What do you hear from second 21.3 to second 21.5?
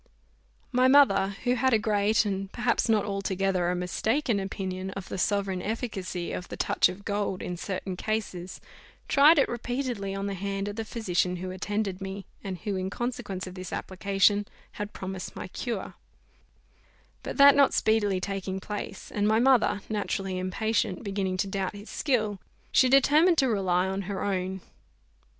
to